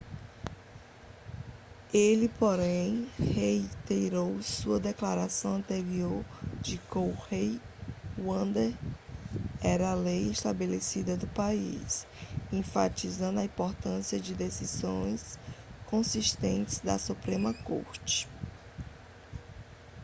ele 1.93 2.27
porém 2.27 3.05
reiterou 3.19 4.41
sua 4.41 4.79
declaração 4.79 5.57
anterior 5.57 6.25
de 6.59 6.79
que 6.79 6.87
roe 6.97 7.21
v 7.29 7.61
wade 8.17 8.75
era 9.61 9.91
a 9.91 9.93
lei 9.93 10.23
estabelecida 10.31 11.15
do 11.15 11.27
país 11.27 12.07
enfatizando 12.51 13.39
a 13.41 13.45
importância 13.45 14.19
de 14.19 14.33
decisões 14.33 15.37
consistentes 15.87 16.79
da 16.79 16.97
suprema 16.97 17.53
corte 17.53 18.27